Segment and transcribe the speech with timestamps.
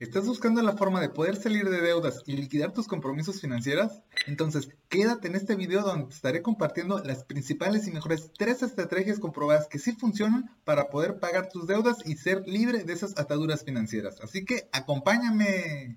[0.00, 3.92] ¿Estás buscando la forma de poder salir de deudas y liquidar tus compromisos financieros?
[4.26, 9.20] Entonces, quédate en este video donde te estaré compartiendo las principales y mejores tres estrategias
[9.20, 13.62] comprobadas que sí funcionan para poder pagar tus deudas y ser libre de esas ataduras
[13.62, 14.20] financieras.
[14.20, 15.96] Así que, acompáñame.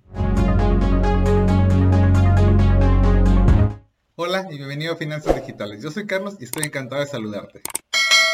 [4.15, 5.81] Hola y bienvenido a Finanzas Digitales.
[5.81, 7.63] Yo soy Carlos y estoy encantado de saludarte.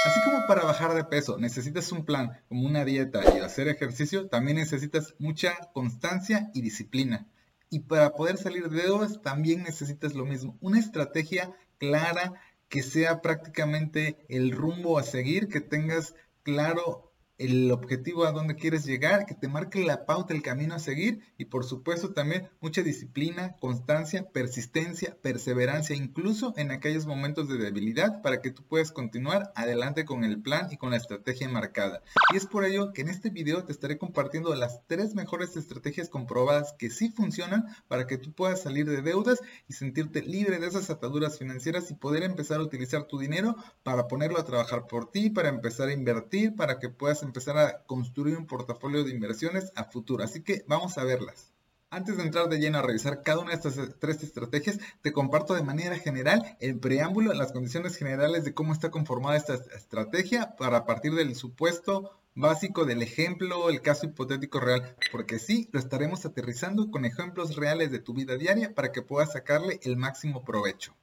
[0.05, 4.27] Así como para bajar de peso necesitas un plan como una dieta y hacer ejercicio,
[4.27, 7.25] también necesitas mucha constancia y disciplina.
[7.69, 12.33] Y para poder salir de deudas también necesitas lo mismo, una estrategia clara
[12.67, 17.02] que sea prácticamente el rumbo a seguir, que tengas claro
[17.37, 21.21] el objetivo a donde quieres llegar, que te marque la pauta, el camino a seguir
[21.37, 28.21] y por supuesto también mucha disciplina, constancia, persistencia, perseverancia, incluso en aquellos momentos de debilidad
[28.21, 32.01] para que tú puedas continuar adelante con el plan y con la estrategia marcada.
[32.31, 36.09] Y es por ello que en este video te estaré compartiendo las tres mejores estrategias
[36.09, 40.67] comprobadas que sí funcionan para que tú puedas salir de deudas y sentirte libre de
[40.67, 45.11] esas ataduras financieras y poder empezar a utilizar tu dinero para ponerlo a trabajar por
[45.11, 49.71] ti, para empezar a invertir, para que puedas empezar a construir un portafolio de inversiones
[49.75, 50.23] a futuro.
[50.23, 51.53] Así que vamos a verlas.
[51.89, 55.53] Antes de entrar de lleno a revisar cada una de estas tres estrategias, te comparto
[55.53, 60.85] de manera general el preámbulo, las condiciones generales de cómo está conformada esta estrategia para
[60.85, 66.89] partir del supuesto básico del ejemplo, el caso hipotético real, porque sí, lo estaremos aterrizando
[66.89, 70.95] con ejemplos reales de tu vida diaria para que puedas sacarle el máximo provecho.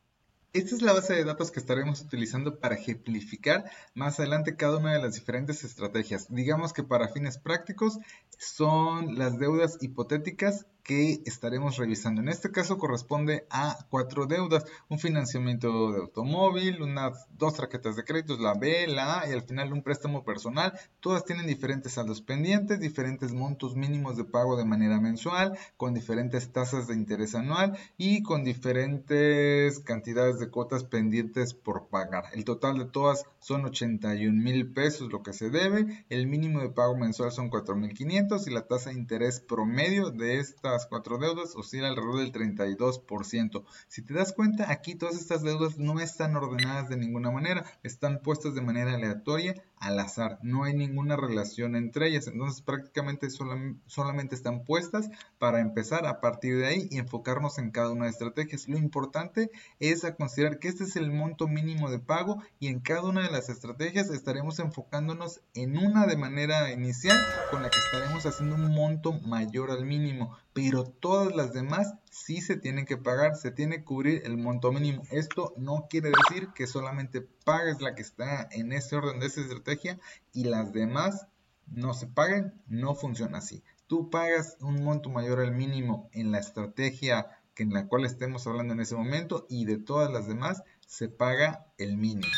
[0.52, 4.92] Esta es la base de datos que estaremos utilizando para ejemplificar más adelante cada una
[4.92, 6.26] de las diferentes estrategias.
[6.28, 8.00] Digamos que para fines prácticos
[8.36, 12.20] son las deudas hipotéticas que estaremos revisando.
[12.20, 18.04] En este caso corresponde a cuatro deudas, un financiamiento de automóvil, unas dos tarjetas de
[18.04, 20.78] créditos, la B, la A y al final un préstamo personal.
[21.00, 26.52] Todas tienen diferentes saldos pendientes, diferentes montos mínimos de pago de manera mensual, con diferentes
[26.52, 32.24] tasas de interés anual y con diferentes cantidades de cuotas pendientes por pagar.
[32.32, 36.68] El total de todas son 81 mil pesos lo que se debe, el mínimo de
[36.68, 40.40] pago mensual son 4.500 y la tasa de interés promedio de
[40.86, 43.64] cuatro deudas oscila alrededor del 32%.
[43.88, 48.20] Si te das cuenta, aquí todas estas deudas no están ordenadas de ninguna manera, están
[48.22, 54.34] puestas de manera aleatoria al azar, no hay ninguna relación entre ellas, entonces prácticamente solamente
[54.34, 55.08] están puestas
[55.38, 58.68] para empezar a partir de ahí y enfocarnos en cada una de las estrategias.
[58.68, 62.80] Lo importante es a considerar que este es el monto mínimo de pago y en
[62.80, 67.18] cada una de las estrategias estaremos enfocándonos en una de manera inicial
[67.50, 72.40] con la que estaremos haciendo un monto mayor al mínimo, pero todas las demás sí
[72.40, 75.02] se tienen que pagar, se tiene que cubrir el monto mínimo.
[75.10, 79.40] Esto no quiere decir que solamente pagues la que está en ese orden de esa
[79.40, 79.98] estrategia
[80.32, 81.26] y las demás
[81.66, 83.62] no se paguen, no funciona así.
[83.86, 88.46] Tú pagas un monto mayor al mínimo en la estrategia que en la cual estemos
[88.46, 92.32] hablando en ese momento y de todas las demás se paga el mínimo.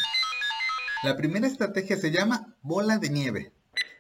[1.03, 3.53] La primera estrategia se llama bola de nieve.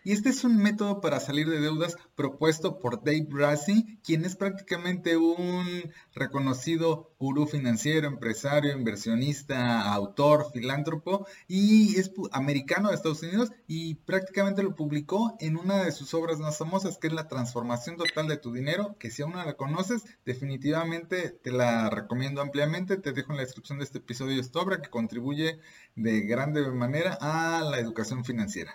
[0.05, 4.35] Y este es un método para salir de deudas propuesto por Dave Brassi, quien es
[4.35, 13.53] prácticamente un reconocido gurú financiero, empresario, inversionista, autor, filántropo y es americano de Estados Unidos
[13.69, 17.97] y prácticamente lo publicó en una de sus obras más famosas que es La transformación
[17.97, 22.97] total de tu dinero, que si aún no la conoces, definitivamente te la recomiendo ampliamente.
[22.97, 25.61] Te dejo en la descripción de este episodio esta obra que contribuye
[25.95, 28.75] de grande manera a la educación financiera.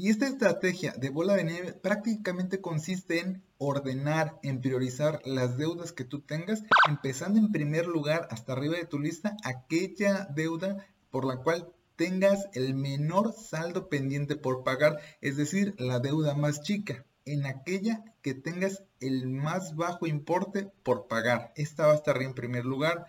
[0.00, 5.90] Y esta estrategia de bola de nieve prácticamente consiste en ordenar, en priorizar las deudas
[5.90, 11.24] que tú tengas, empezando en primer lugar hasta arriba de tu lista aquella deuda por
[11.24, 17.04] la cual tengas el menor saldo pendiente por pagar, es decir, la deuda más chica,
[17.24, 21.52] en aquella que tengas el más bajo importe por pagar.
[21.56, 23.06] Esta va a estar en primer lugar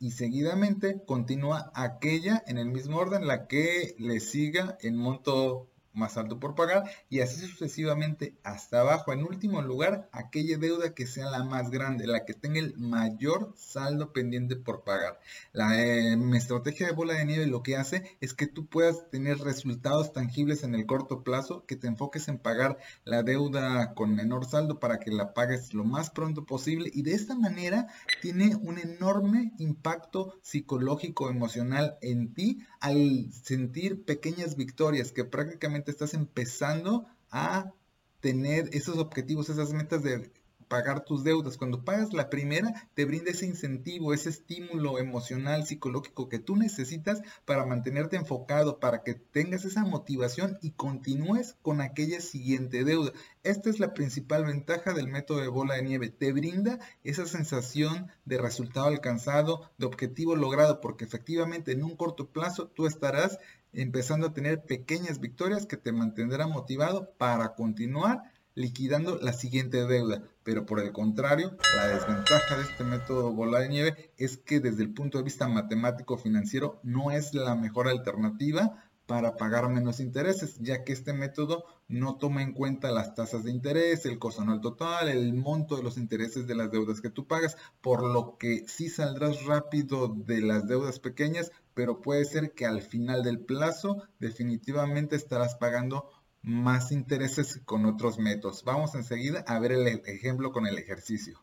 [0.00, 6.16] y seguidamente continúa aquella en el mismo orden, la que le siga en monto más
[6.16, 9.12] alto por pagar y así sucesivamente hasta abajo.
[9.12, 13.52] En último lugar, aquella deuda que sea la más grande, la que tenga el mayor
[13.56, 15.18] saldo pendiente por pagar.
[15.52, 19.38] La eh, estrategia de bola de nieve lo que hace es que tú puedas tener
[19.38, 24.46] resultados tangibles en el corto plazo, que te enfoques en pagar la deuda con menor
[24.46, 27.88] saldo para que la pagues lo más pronto posible y de esta manera
[28.20, 36.14] tiene un enorme impacto psicológico emocional en ti al sentir pequeñas victorias que prácticamente estás
[36.14, 37.72] empezando a
[38.20, 40.30] tener esos objetivos, esas metas de
[40.72, 41.58] pagar tus deudas.
[41.58, 47.20] Cuando pagas la primera, te brinda ese incentivo, ese estímulo emocional, psicológico que tú necesitas
[47.44, 53.12] para mantenerte enfocado, para que tengas esa motivación y continúes con aquella siguiente deuda.
[53.42, 56.08] Esta es la principal ventaja del método de bola de nieve.
[56.08, 62.30] Te brinda esa sensación de resultado alcanzado, de objetivo logrado, porque efectivamente en un corto
[62.30, 63.38] plazo tú estarás
[63.72, 70.22] empezando a tener pequeñas victorias que te mantendrán motivado para continuar liquidando la siguiente deuda.
[70.42, 74.82] Pero por el contrario, la desventaja de este método bola de nieve es que desde
[74.82, 80.56] el punto de vista matemático financiero no es la mejor alternativa para pagar menos intereses,
[80.60, 84.60] ya que este método no toma en cuenta las tasas de interés, el costo anual
[84.60, 88.64] total, el monto de los intereses de las deudas que tú pagas, por lo que
[88.68, 94.02] sí saldrás rápido de las deudas pequeñas, pero puede ser que al final del plazo
[94.18, 96.10] definitivamente estarás pagando
[96.42, 98.64] más intereses con otros métodos.
[98.64, 101.40] Vamos enseguida a ver el ejemplo con el ejercicio.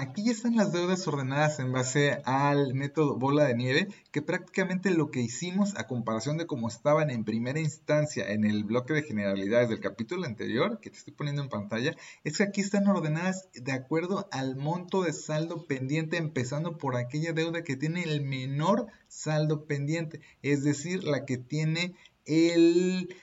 [0.00, 4.92] Aquí ya están las deudas ordenadas en base al método bola de nieve, que prácticamente
[4.92, 9.02] lo que hicimos a comparación de cómo estaban en primera instancia en el bloque de
[9.02, 13.48] generalidades del capítulo anterior, que te estoy poniendo en pantalla, es que aquí están ordenadas
[13.54, 18.86] de acuerdo al monto de saldo pendiente, empezando por aquella deuda que tiene el menor
[19.08, 23.16] saldo pendiente, es decir, la que tiene el,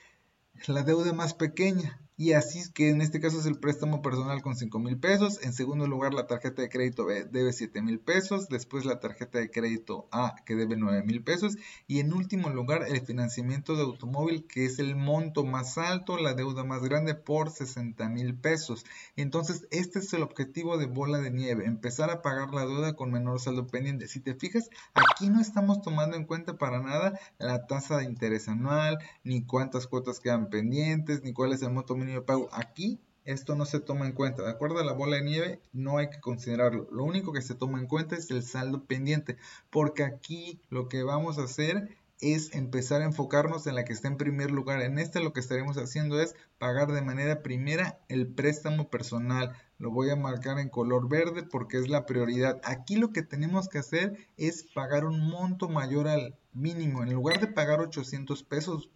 [0.66, 2.05] la deuda más pequeña.
[2.18, 5.38] Y así que en este caso es el préstamo personal con 5 mil pesos.
[5.42, 8.48] En segundo lugar, la tarjeta de crédito B debe 7 mil pesos.
[8.48, 11.56] Después la tarjeta de crédito A que debe 9 mil pesos.
[11.86, 16.32] Y en último lugar, el financiamiento de automóvil que es el monto más alto, la
[16.32, 18.86] deuda más grande por 60 mil pesos.
[19.16, 21.66] Entonces, este es el objetivo de bola de nieve.
[21.66, 24.08] Empezar a pagar la deuda con menor saldo pendiente.
[24.08, 28.48] Si te fijas, aquí no estamos tomando en cuenta para nada la tasa de interés
[28.48, 32.48] anual, ni cuántas cuotas quedan pendientes, ni cuál es el monto mínimo pago.
[32.52, 34.42] Aquí esto no se toma en cuenta.
[34.44, 36.88] De acuerdo a la bola de nieve, no hay que considerarlo.
[36.92, 39.36] Lo único que se toma en cuenta es el saldo pendiente,
[39.68, 44.08] porque aquí lo que vamos a hacer es empezar a enfocarnos en la que está
[44.08, 44.80] en primer lugar.
[44.80, 49.52] En este lo que estaremos haciendo es pagar de manera primera el préstamo personal.
[49.78, 52.60] Lo voy a marcar en color verde porque es la prioridad.
[52.64, 57.02] Aquí lo que tenemos que hacer es pagar un monto mayor al mínimo.
[57.02, 58.90] En lugar de pagar 800 pesos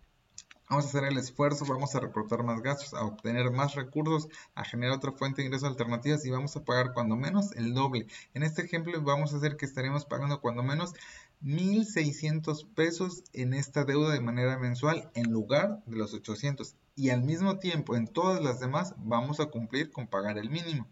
[0.70, 4.64] Vamos a hacer el esfuerzo, vamos a recortar más gastos, a obtener más recursos, a
[4.64, 8.06] generar otra fuente de ingresos alternativas y vamos a pagar cuando menos el doble.
[8.34, 10.94] En este ejemplo vamos a hacer que estaremos pagando cuando menos
[11.42, 16.76] 1.600 pesos en esta deuda de manera mensual en lugar de los 800.
[16.94, 20.86] Y al mismo tiempo en todas las demás vamos a cumplir con pagar el mínimo.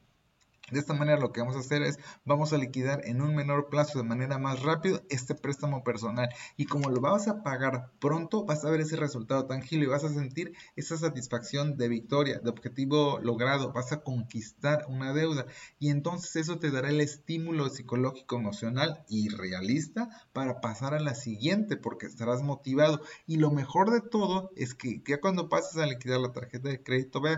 [0.71, 3.69] De esta manera lo que vamos a hacer es, vamos a liquidar en un menor
[3.69, 6.29] plazo de manera más rápida este préstamo personal.
[6.57, 10.05] Y como lo vas a pagar pronto, vas a ver ese resultado tangible y vas
[10.05, 13.73] a sentir esa satisfacción de victoria, de objetivo logrado.
[13.73, 15.47] Vas a conquistar una deuda.
[15.79, 21.15] Y entonces eso te dará el estímulo psicológico, emocional y realista para pasar a la
[21.15, 23.01] siguiente porque estarás motivado.
[23.27, 26.83] Y lo mejor de todo es que ya cuando pases a liquidar la tarjeta de
[26.83, 27.37] crédito B,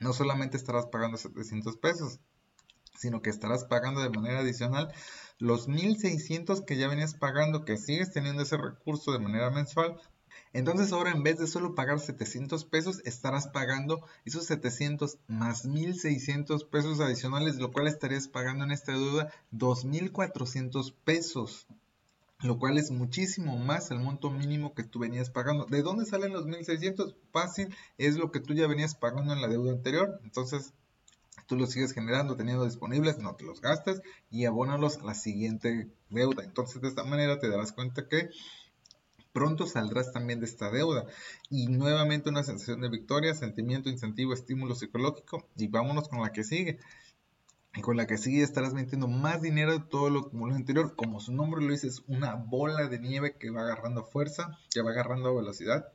[0.00, 2.18] no solamente estarás pagando 700 pesos,
[3.02, 4.92] sino que estarás pagando de manera adicional
[5.38, 10.00] los 1600 que ya venías pagando, que sigues teniendo ese recurso de manera mensual.
[10.52, 16.62] Entonces ahora en vez de solo pagar 700 pesos, estarás pagando esos 700 más 1600
[16.62, 21.66] pesos adicionales, lo cual estarías pagando en esta deuda 2400 pesos
[22.42, 25.64] lo cual es muchísimo más el monto mínimo que tú venías pagando.
[25.66, 27.14] ¿De dónde salen los 1600?
[27.30, 30.20] Fácil, es lo que tú ya venías pagando en la deuda anterior.
[30.24, 30.74] Entonces,
[31.46, 35.88] tú los sigues generando, teniendo disponibles, no te los gastes y abónalos a la siguiente
[36.10, 36.44] deuda.
[36.44, 38.30] Entonces de esta manera te darás cuenta que
[39.32, 41.06] pronto saldrás también de esta deuda.
[41.50, 46.44] Y nuevamente una sensación de victoria, sentimiento, incentivo, estímulo psicológico y vámonos con la que
[46.44, 46.78] sigue.
[47.74, 50.94] Y con la que sigue estarás metiendo más dinero de todo lo acumulado anterior.
[50.94, 54.82] Como su nombre lo dice, es una bola de nieve que va agarrando fuerza, que
[54.82, 55.90] va agarrando velocidad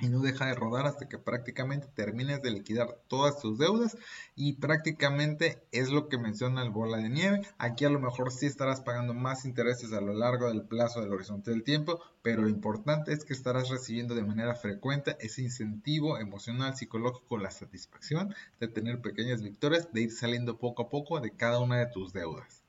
[0.00, 3.96] y no deja de rodar hasta que prácticamente termines de liquidar todas tus deudas
[4.34, 7.42] y prácticamente es lo que menciona el bola de nieve.
[7.58, 11.12] Aquí a lo mejor sí estarás pagando más intereses a lo largo del plazo del
[11.12, 16.18] horizonte del tiempo, pero lo importante es que estarás recibiendo de manera frecuente ese incentivo
[16.18, 21.34] emocional, psicológico, la satisfacción de tener pequeñas victorias, de ir saliendo poco a poco de
[21.36, 22.61] cada una de tus deudas.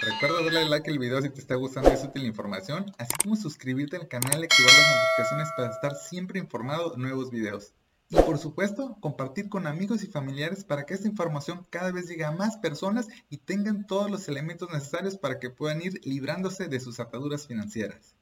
[0.00, 3.12] Recuerda darle like al video si te está gustando y es útil la información, así
[3.20, 7.74] como suscribirte al canal y activar las notificaciones para estar siempre informado de nuevos videos.
[8.08, 12.24] Y por supuesto, compartir con amigos y familiares para que esta información cada vez llegue
[12.24, 16.78] a más personas y tengan todos los elementos necesarios para que puedan ir librándose de
[16.78, 18.14] sus ataduras financieras.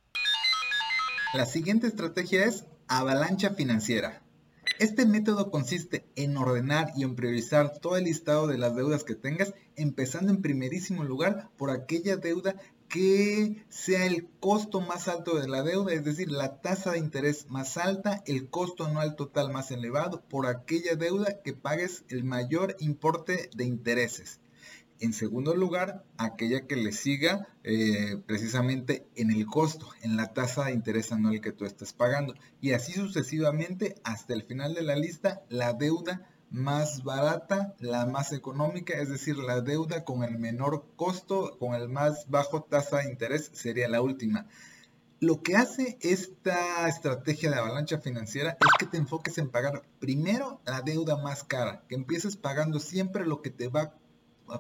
[1.35, 4.23] La siguiente estrategia es avalancha financiera.
[4.79, 9.15] Este método consiste en ordenar y en priorizar todo el listado de las deudas que
[9.15, 12.57] tengas, empezando en primerísimo lugar por aquella deuda
[12.87, 17.49] que sea el costo más alto de la deuda, es decir, la tasa de interés
[17.49, 22.77] más alta, el costo anual total más elevado por aquella deuda que pagues el mayor
[22.79, 24.41] importe de intereses.
[24.99, 30.65] En segundo lugar, aquella que le siga eh, precisamente en el costo, en la tasa
[30.65, 32.35] de interés anual que tú estás pagando.
[32.61, 38.33] Y así sucesivamente hasta el final de la lista, la deuda más barata, la más
[38.33, 43.11] económica, es decir, la deuda con el menor costo, con el más bajo tasa de
[43.11, 44.47] interés, sería la última.
[45.19, 50.61] Lo que hace esta estrategia de avalancha financiera es que te enfoques en pagar primero
[50.67, 53.95] la deuda más cara, que empieces pagando siempre lo que te va a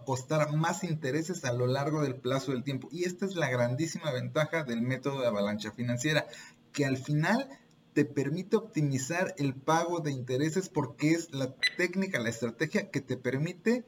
[0.05, 2.88] costar más intereses a lo largo del plazo del tiempo.
[2.90, 6.26] Y esta es la grandísima ventaja del método de avalancha financiera,
[6.73, 7.49] que al final
[7.93, 13.16] te permite optimizar el pago de intereses porque es la técnica, la estrategia que te
[13.16, 13.87] permite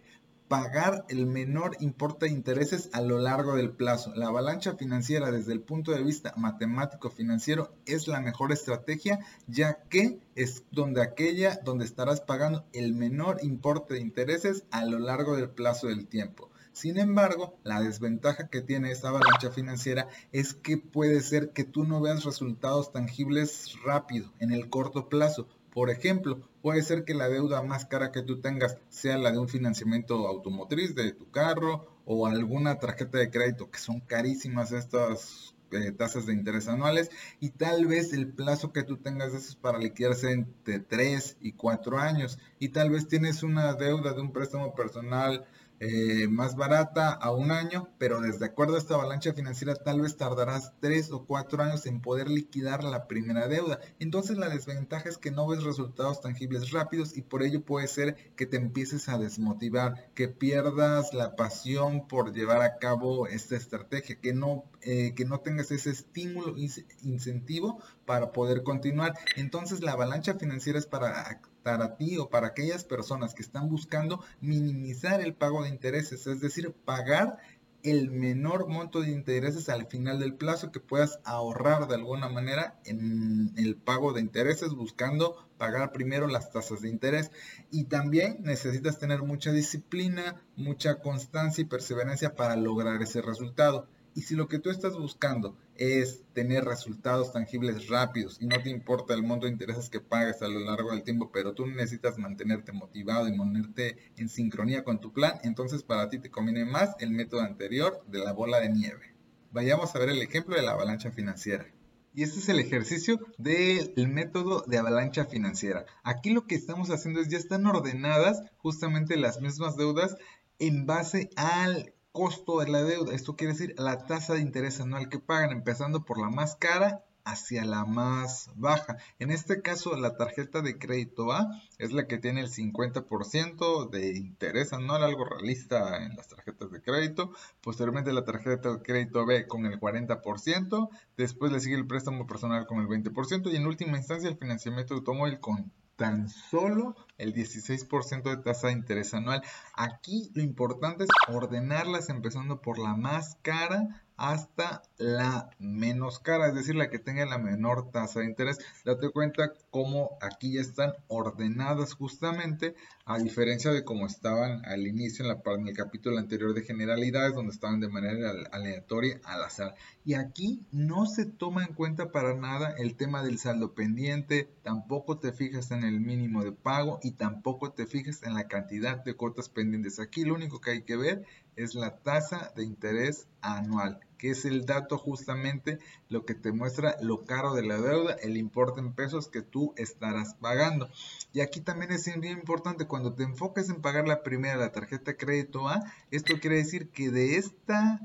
[0.48, 4.14] pagar el menor importe de intereses a lo largo del plazo.
[4.14, 9.82] La avalancha financiera desde el punto de vista matemático financiero es la mejor estrategia ya
[9.90, 15.36] que es donde aquella donde estarás pagando el menor importe de intereses a lo largo
[15.36, 16.50] del plazo del tiempo.
[16.72, 21.82] Sin embargo, la desventaja que tiene esta avalancha financiera es que puede ser que tú
[21.82, 27.28] no veas resultados tangibles rápido en el corto plazo por ejemplo, puede ser que la
[27.28, 31.86] deuda más cara que tú tengas sea la de un financiamiento automotriz de tu carro
[32.04, 37.50] o alguna tarjeta de crédito, que son carísimas estas eh, tasas de interés anuales y
[37.50, 42.40] tal vez el plazo que tú tengas esos para liquidarse entre 3 y 4 años
[42.58, 45.46] y tal vez tienes una deuda de un préstamo personal
[45.80, 50.16] eh, más barata a un año, pero desde acuerdo a esta avalancha financiera tal vez
[50.16, 53.78] tardarás tres o cuatro años en poder liquidar la primera deuda.
[54.00, 58.16] Entonces la desventaja es que no ves resultados tangibles rápidos y por ello puede ser
[58.34, 64.20] que te empieces a desmotivar, que pierdas la pasión por llevar a cabo esta estrategia,
[64.20, 66.56] que no, eh, que no tengas ese estímulo,
[67.02, 69.14] incentivo para poder continuar.
[69.36, 71.28] Entonces la avalancha financiera es para
[71.68, 76.40] para ti o para aquellas personas que están buscando minimizar el pago de intereses, es
[76.40, 77.36] decir, pagar
[77.82, 82.80] el menor monto de intereses al final del plazo que puedas ahorrar de alguna manera
[82.86, 87.32] en el pago de intereses buscando pagar primero las tasas de interés
[87.70, 93.86] y también necesitas tener mucha disciplina, mucha constancia y perseverancia para lograr ese resultado.
[94.18, 98.68] Y si lo que tú estás buscando es tener resultados tangibles rápidos y no te
[98.68, 102.18] importa el monto de intereses que pagues a lo largo del tiempo, pero tú necesitas
[102.18, 106.96] mantenerte motivado y mantenerte en sincronía con tu plan, entonces para ti te conviene más
[106.98, 109.14] el método anterior de la bola de nieve.
[109.52, 111.72] Vayamos a ver el ejemplo de la avalancha financiera.
[112.12, 115.86] Y este es el ejercicio del método de avalancha financiera.
[116.02, 120.16] Aquí lo que estamos haciendo es ya están ordenadas justamente las mismas deudas
[120.58, 123.14] en base al costo de la deuda.
[123.14, 127.04] Esto quiere decir la tasa de interés anual que pagan, empezando por la más cara
[127.24, 128.96] hacia la más baja.
[129.20, 131.46] En este caso, la tarjeta de crédito A
[131.78, 136.82] es la que tiene el 50% de interés anual, algo realista en las tarjetas de
[136.82, 137.30] crédito.
[137.60, 140.88] Posteriormente, la tarjeta de crédito B con el 40%.
[141.16, 143.52] Después le sigue el préstamo personal con el 20%.
[143.52, 148.68] Y en última instancia, el financiamiento de automóvil con tan solo el 16% de tasa
[148.68, 149.42] de interés anual.
[149.74, 156.54] Aquí lo importante es ordenarlas empezando por la más cara hasta la menos cara, es
[156.54, 158.58] decir, la que tenga la menor tasa de interés.
[158.84, 165.24] Date cuenta cómo aquí ya están ordenadas justamente, a diferencia de cómo estaban al inicio
[165.24, 169.76] en, la, en el capítulo anterior de generalidades, donde estaban de manera aleatoria al azar.
[170.04, 175.18] Y aquí no se toma en cuenta para nada el tema del saldo pendiente, tampoco
[175.18, 179.14] te fijas en el mínimo de pago y tampoco te fijas en la cantidad de
[179.14, 180.00] cuotas pendientes.
[180.00, 181.24] Aquí lo único que hay que ver
[181.58, 186.96] es la tasa de interés anual, que es el dato justamente lo que te muestra
[187.02, 190.88] lo caro de la deuda, el importe en pesos que tú estarás pagando.
[191.32, 195.10] Y aquí también es bien importante, cuando te enfoques en pagar la primera, la tarjeta
[195.10, 198.00] de crédito A, esto quiere decir que de esta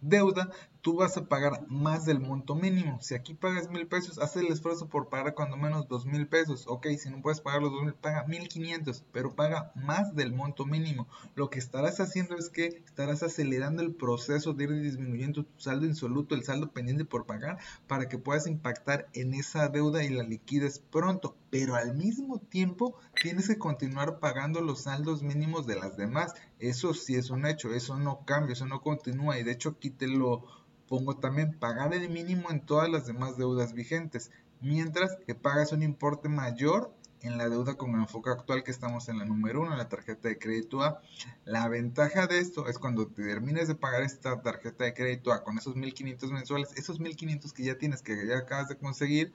[0.00, 0.50] deuda
[0.86, 3.00] tú vas a pagar más del monto mínimo.
[3.02, 6.64] Si aquí pagas mil pesos, haz el esfuerzo por pagar cuando menos dos mil pesos.
[6.68, 10.32] Ok, si no puedes pagar los dos mil, paga mil quinientos, pero paga más del
[10.32, 11.08] monto mínimo.
[11.34, 15.86] Lo que estarás haciendo es que estarás acelerando el proceso de ir disminuyendo tu saldo
[15.86, 20.22] insoluto, el saldo pendiente por pagar, para que puedas impactar en esa deuda y la
[20.22, 21.34] liquides pronto.
[21.50, 26.32] Pero al mismo tiempo tienes que continuar pagando los saldos mínimos de las demás.
[26.60, 29.40] Eso sí es un hecho, eso no cambia, eso no continúa.
[29.40, 30.44] Y de hecho aquí te lo
[30.88, 34.30] pongo también pagar el mínimo en todas las demás deudas vigentes.
[34.60, 36.90] mientras que pagas un importe mayor
[37.22, 39.88] en la deuda con el enfoque actual que estamos en la número uno, en la
[39.88, 41.00] tarjeta de crédito A.
[41.44, 45.42] La ventaja de esto es cuando te termines de pagar esta tarjeta de crédito A
[45.42, 49.32] con esos 1500 mensuales, esos 1500 que ya tienes, que ya acabas de conseguir,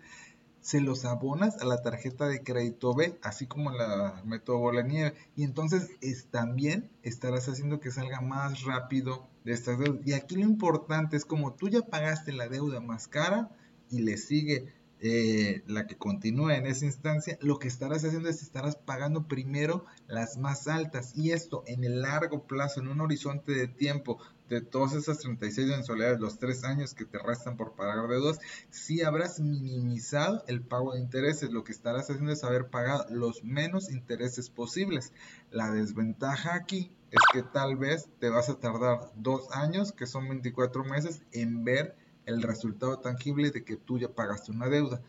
[0.61, 5.15] se los abonas a la tarjeta de crédito B, así como la método bola nieve.
[5.35, 10.01] Y entonces es, también estarás haciendo que salga más rápido de estas deudas.
[10.05, 13.49] Y aquí lo importante es como tú ya pagaste la deuda más cara
[13.89, 18.43] y le sigue eh, la que continúa en esa instancia, lo que estarás haciendo es
[18.43, 23.51] estarás pagando primero las más altas y esto en el largo plazo, en un horizonte
[23.51, 24.19] de tiempo
[24.51, 28.37] de todas esas 36 mensualidades, los tres años que te restan por pagar deudas,
[28.69, 31.51] si habrás minimizado el pago de intereses.
[31.51, 35.13] Lo que estarás haciendo es haber pagado los menos intereses posibles.
[35.51, 40.27] La desventaja aquí es que tal vez te vas a tardar dos años, que son
[40.27, 45.01] 24 meses, en ver el resultado tangible de que tú ya pagaste una deuda,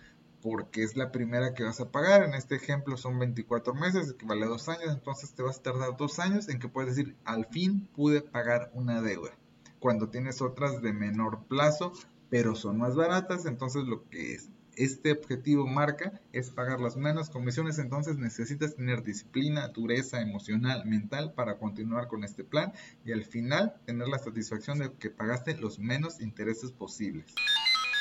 [0.43, 2.25] porque es la primera que vas a pagar.
[2.25, 5.97] En este ejemplo son 24 meses, que vale dos años, entonces te vas a tardar
[5.97, 9.31] dos años en que puedes decir, al fin pude pagar una deuda.
[9.79, 11.93] Cuando tienes otras de menor plazo,
[12.29, 17.29] pero son más baratas, entonces lo que es este objetivo marca es pagar las menos
[17.29, 22.73] comisiones, entonces necesitas tener disciplina, dureza emocional, mental para continuar con este plan
[23.05, 27.35] y al final tener la satisfacción de que pagaste los menos intereses posibles.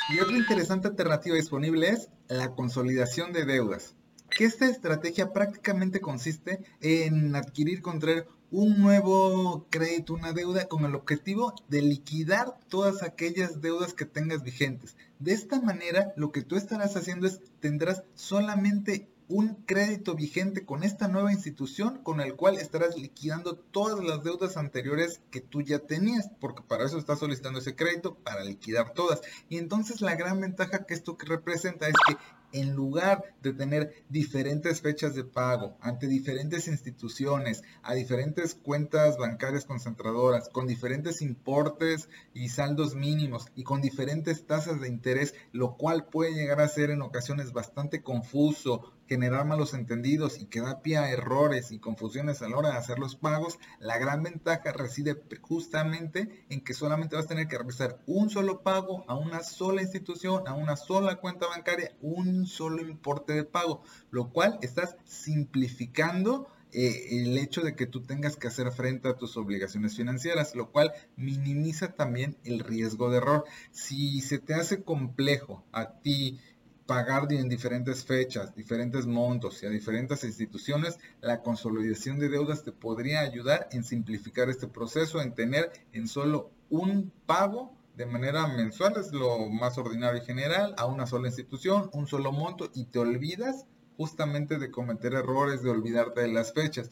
[0.09, 3.95] Y otra interesante alternativa disponible es la consolidación de deudas.
[4.29, 10.95] Que esta estrategia prácticamente consiste en adquirir, contraer un nuevo crédito, una deuda con el
[10.95, 14.97] objetivo de liquidar todas aquellas deudas que tengas vigentes.
[15.19, 20.83] De esta manera, lo que tú estarás haciendo es tendrás solamente un crédito vigente con
[20.83, 25.79] esta nueva institución con el cual estarás liquidando todas las deudas anteriores que tú ya
[25.79, 29.21] tenías, porque para eso estás solicitando ese crédito, para liquidar todas.
[29.47, 32.17] Y entonces la gran ventaja que esto representa es que
[32.53, 39.65] en lugar de tener diferentes fechas de pago ante diferentes instituciones, a diferentes cuentas bancarias
[39.65, 46.05] concentradoras, con diferentes importes y saldos mínimos y con diferentes tasas de interés, lo cual
[46.05, 50.97] puede llegar a ser en ocasiones bastante confuso, generar malos entendidos y que da pie
[50.97, 55.21] a errores y confusiones a la hora de hacer los pagos, la gran ventaja reside
[55.41, 59.81] justamente en que solamente vas a tener que realizar un solo pago a una sola
[59.81, 66.47] institución, a una sola cuenta bancaria, un solo importe de pago, lo cual estás simplificando
[66.73, 70.71] eh, el hecho de que tú tengas que hacer frente a tus obligaciones financieras, lo
[70.71, 73.43] cual minimiza también el riesgo de error.
[73.71, 76.39] Si se te hace complejo a ti
[76.85, 82.71] pagar en diferentes fechas, diferentes montos y a diferentes instituciones, la consolidación de deudas te
[82.71, 88.95] podría ayudar en simplificar este proceso, en tener en solo un pago de manera mensual,
[88.97, 92.99] es lo más ordinario y general, a una sola institución, un solo monto y te
[92.99, 93.65] olvidas
[93.97, 96.89] justamente de cometer errores, de olvidarte de las fechas.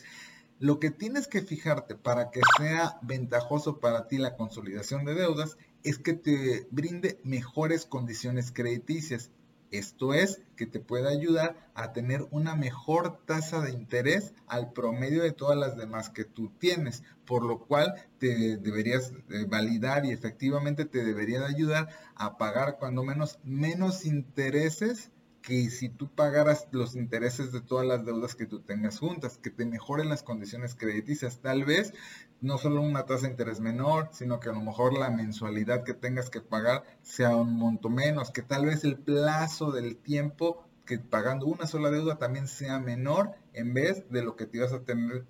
[0.60, 5.58] Lo que tienes que fijarte para que sea ventajoso para ti la consolidación de deudas
[5.84, 9.32] es que te brinde mejores condiciones crediticias
[9.72, 15.24] esto es, que te puede ayudar a tener una mejor tasa de interés al promedio
[15.24, 20.12] de todas las demás que tú tienes, por lo cual te deberías eh, validar y
[20.12, 26.96] efectivamente te debería ayudar a pagar cuando menos menos intereses que si tú pagaras los
[26.96, 31.40] intereses de todas las deudas que tú tengas juntas, que te mejoren las condiciones crediticias.
[31.40, 31.94] Tal vez
[32.42, 35.94] no solo una tasa de interés menor, sino que a lo mejor la mensualidad que
[35.94, 40.98] tengas que pagar sea un monto menos, que tal vez el plazo del tiempo que
[40.98, 44.82] pagando una sola deuda también sea menor en vez de lo que te ibas a
[44.82, 45.26] tener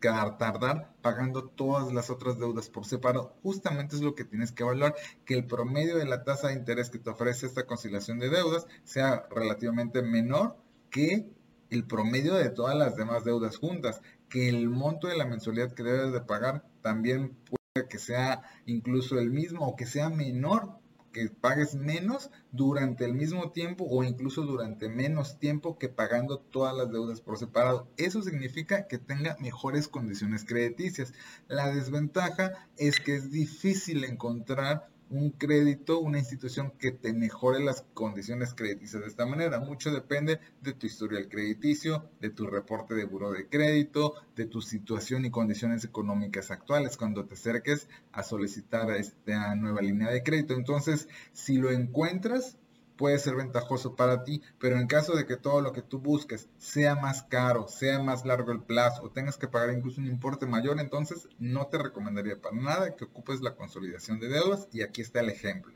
[0.00, 3.34] tardar pagando todas las otras deudas por separado.
[3.42, 6.90] Justamente es lo que tienes que evaluar, que el promedio de la tasa de interés
[6.90, 10.56] que te ofrece esta conciliación de deudas sea relativamente menor
[10.90, 11.30] que
[11.70, 15.82] el promedio de todas las demás deudas juntas, que el monto de la mensualidad que
[15.82, 20.80] debes de pagar también puede que sea incluso el mismo o que sea menor
[21.12, 26.76] que pagues menos durante el mismo tiempo o incluso durante menos tiempo que pagando todas
[26.76, 27.88] las deudas por separado.
[27.96, 31.12] Eso significa que tenga mejores condiciones crediticias.
[31.48, 37.82] La desventaja es que es difícil encontrar un crédito, una institución que te mejore las
[37.94, 39.58] condiciones crediticias de esta manera.
[39.58, 44.62] Mucho depende de tu historial crediticio, de tu reporte de buro de crédito, de tu
[44.62, 50.54] situación y condiciones económicas actuales cuando te acerques a solicitar esta nueva línea de crédito.
[50.54, 52.56] Entonces, si lo encuentras,
[53.00, 56.50] puede ser ventajoso para ti, pero en caso de que todo lo que tú busques
[56.58, 60.44] sea más caro, sea más largo el plazo o tengas que pagar incluso un importe
[60.44, 65.00] mayor, entonces no te recomendaría para nada que ocupes la consolidación de deudas y aquí
[65.00, 65.72] está el ejemplo.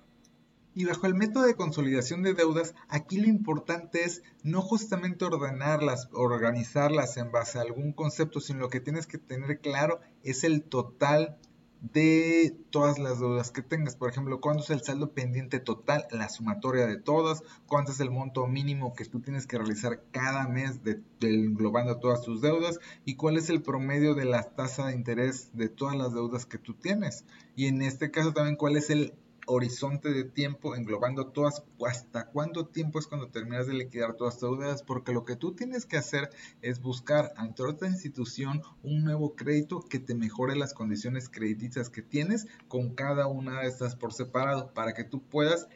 [0.75, 6.11] Y bajo el método de consolidación de deudas, aquí lo importante es no justamente ordenarlas,
[6.13, 10.63] organizarlas en base a algún concepto, sino lo que tienes que tener claro es el
[10.63, 11.39] total
[11.93, 13.97] de todas las deudas que tengas.
[13.97, 18.11] Por ejemplo, cuánto es el saldo pendiente total, la sumatoria de todas, cuánto es el
[18.11, 23.17] monto mínimo que tú tienes que realizar cada mes de, englobando todas tus deudas y
[23.17, 26.75] cuál es el promedio de la tasa de interés de todas las deudas que tú
[26.75, 27.25] tienes.
[27.55, 29.15] Y en este caso también cuál es el
[29.47, 34.59] horizonte de tiempo englobando todas, hasta cuánto tiempo es cuando terminas de liquidar todas tus
[34.59, 36.31] deudas, porque lo que tú tienes que hacer
[36.63, 42.03] es buscar ante otra institución un nuevo crédito que te mejore las condiciones crediticias que
[42.03, 45.69] tienes con cada una de estas por separado, para que tú puedas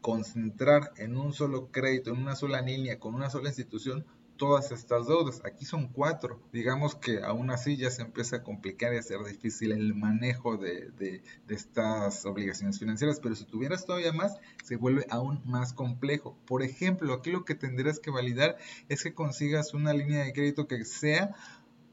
[0.00, 5.06] concentrar en un solo crédito, en una sola línea, con una sola institución, todas estas
[5.06, 5.42] deudas.
[5.44, 6.40] Aquí son cuatro.
[6.52, 10.56] Digamos que aún así ya se empieza a complicar y a ser difícil el manejo
[10.56, 16.36] de, de, estas obligaciones financieras, pero si tuvieras todavía más, se vuelve aún más complejo.
[16.46, 18.56] Por ejemplo, aquí lo que tendrías que validar
[18.88, 21.34] es que consigas una línea de crédito que sea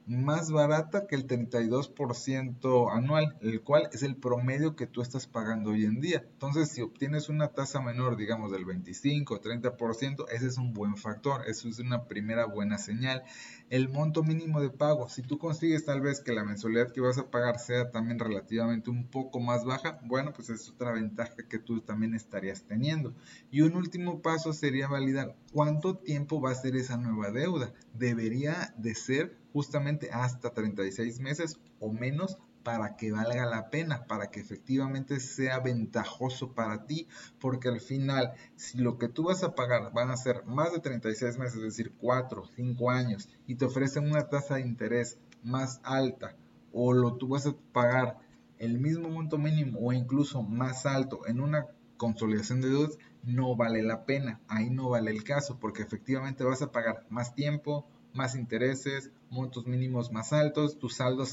[0.05, 5.71] más barata que el 32% anual, el cual es el promedio que tú estás pagando
[5.71, 6.23] hoy en día.
[6.33, 10.97] Entonces, si obtienes una tasa menor, digamos del 25 o 30%, ese es un buen
[10.97, 13.23] factor, eso es una primera buena señal.
[13.69, 17.17] El monto mínimo de pago, si tú consigues tal vez que la mensualidad que vas
[17.17, 21.59] a pagar sea también relativamente un poco más baja, bueno, pues es otra ventaja que
[21.59, 23.13] tú también estarías teniendo.
[23.51, 27.73] Y un último paso sería validar cuánto tiempo va a ser esa nueva deuda.
[27.93, 34.31] Debería de ser justamente hasta 36 meses o menos para que valga la pena, para
[34.31, 37.07] que efectivamente sea ventajoso para ti,
[37.39, 40.79] porque al final, si lo que tú vas a pagar van a ser más de
[40.79, 45.81] 36 meses, es decir, 4, 5 años, y te ofrecen una tasa de interés más
[45.83, 46.35] alta,
[46.71, 48.19] o lo tú vas a pagar
[48.57, 53.81] el mismo monto mínimo o incluso más alto en una consolidación de deudas, no vale
[53.81, 58.35] la pena, ahí no vale el caso, porque efectivamente vas a pagar más tiempo, más
[58.35, 61.25] intereses, montos mínimos más altos, tu saldo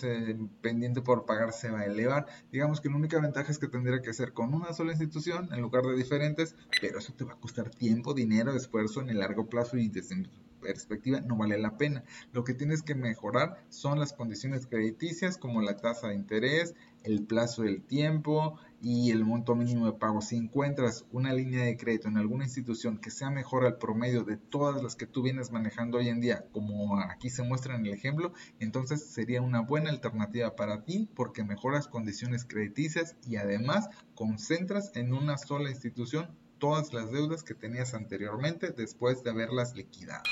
[0.62, 2.26] pendiente por pagar se va a elevar.
[2.50, 5.60] Digamos que la única ventaja es que tendría que ser con una sola institución en
[5.60, 9.46] lugar de diferentes, pero eso te va a costar tiempo, dinero, esfuerzo en el largo
[9.46, 10.28] plazo y desde mi
[10.60, 12.04] perspectiva no vale la pena.
[12.32, 17.24] Lo que tienes que mejorar son las condiciones crediticias como la tasa de interés, el
[17.24, 20.20] plazo del tiempo, y el monto mínimo de pago.
[20.20, 24.36] Si encuentras una línea de crédito en alguna institución que sea mejor al promedio de
[24.36, 27.92] todas las que tú vienes manejando hoy en día, como aquí se muestra en el
[27.92, 34.92] ejemplo, entonces sería una buena alternativa para ti porque mejoras condiciones crediticias y además concentras
[34.94, 40.22] en una sola institución todas las deudas que tenías anteriormente después de haberlas liquidado.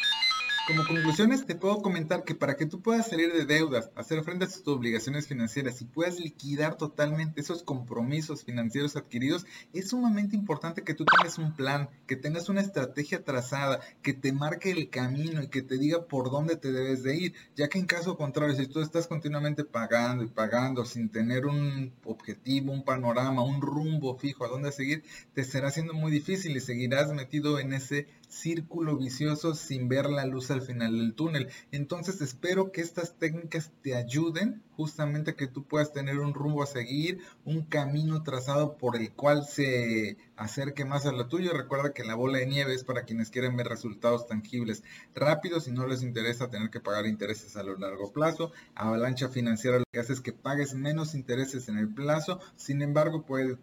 [0.68, 4.44] Como conclusiones te puedo comentar que para que tú puedas salir de deudas, hacer frente
[4.44, 10.84] a tus obligaciones financieras y puedas liquidar totalmente esos compromisos financieros adquiridos, es sumamente importante
[10.84, 15.42] que tú tengas un plan, que tengas una estrategia trazada, que te marque el camino
[15.42, 18.54] y que te diga por dónde te debes de ir, ya que en caso contrario,
[18.54, 24.18] si tú estás continuamente pagando y pagando sin tener un objetivo, un panorama, un rumbo
[24.18, 25.02] fijo a dónde seguir,
[25.32, 30.26] te será siendo muy difícil y seguirás metido en ese círculo vicioso sin ver la
[30.26, 31.48] luz al final del túnel.
[31.72, 36.62] Entonces espero que estas técnicas te ayuden justamente a que tú puedas tener un rumbo
[36.62, 41.52] a seguir, un camino trazado por el cual se acerque más a lo tuyo.
[41.52, 45.72] Recuerda que la bola de nieve es para quienes quieren ver resultados tangibles rápidos y
[45.72, 48.52] no les interesa tener que pagar intereses a lo largo plazo.
[48.74, 53.22] Avalancha financiera lo que hace es que pagues menos intereses en el plazo, sin embargo
[53.22, 53.58] puede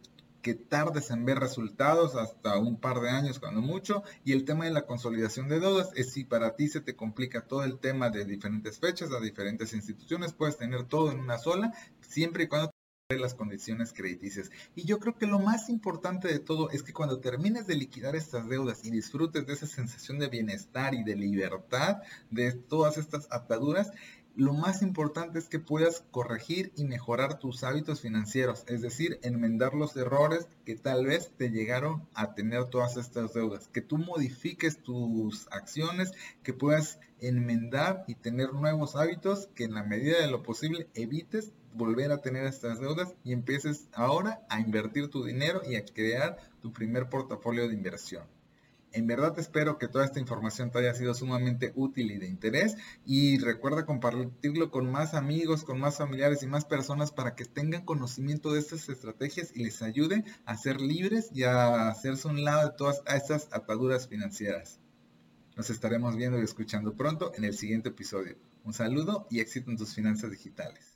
[0.46, 4.66] que tardes en ver resultados hasta un par de años cuando mucho y el tema
[4.66, 8.12] de la consolidación de deudas es si para ti se te complica todo el tema
[8.12, 12.70] de diferentes fechas a diferentes instituciones puedes tener todo en una sola siempre y cuando
[13.10, 14.52] las condiciones crediticias.
[14.76, 18.16] Y yo creo que lo más importante de todo es que cuando termines de liquidar
[18.16, 23.28] estas deudas y disfrutes de esa sensación de bienestar y de libertad de todas estas
[23.32, 23.92] ataduras,
[24.36, 29.74] lo más importante es que puedas corregir y mejorar tus hábitos financieros, es decir, enmendar
[29.74, 34.80] los errores que tal vez te llegaron a tener todas estas deudas, que tú modifiques
[34.84, 36.12] tus acciones,
[36.44, 41.54] que puedas enmendar y tener nuevos hábitos que en la medida de lo posible evites
[41.74, 46.38] volver a tener estas deudas y empieces ahora a invertir tu dinero y a crear
[46.62, 48.35] tu primer portafolio de inversión.
[48.96, 52.78] En verdad espero que toda esta información te haya sido sumamente útil y de interés
[53.06, 57.84] y recuerda compartirlo con más amigos, con más familiares y más personas para que tengan
[57.84, 62.70] conocimiento de estas estrategias y les ayude a ser libres y a hacerse un lado
[62.70, 64.80] de todas estas ataduras financieras.
[65.58, 68.38] Nos estaremos viendo y escuchando pronto en el siguiente episodio.
[68.64, 70.95] Un saludo y éxito en tus finanzas digitales.